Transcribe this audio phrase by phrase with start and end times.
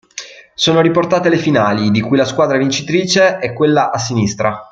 [0.55, 4.67] Sono riportate le finali, di cui la squadra vincitrice è quella a sinistra.